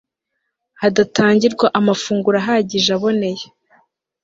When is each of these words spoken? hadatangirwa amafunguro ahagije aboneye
hadatangirwa 0.81 1.67
amafunguro 1.79 2.35
ahagije 2.41 2.89
aboneye 2.97 3.45